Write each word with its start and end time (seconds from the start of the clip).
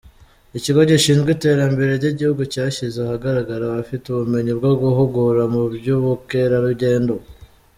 Ikigo 0.57 0.81
gishinzwe 0.89 1.29
iterambere 1.35 1.91
ryigihugu 1.99 2.43
cyashyize 2.53 2.97
ahagaragara 3.01 3.63
abafite 3.67 4.05
ubumenyi 4.09 4.51
bwo 4.59 4.71
guhugura 4.81 5.41
mu 5.53 5.61
by’ubukerarugendo 5.75 7.13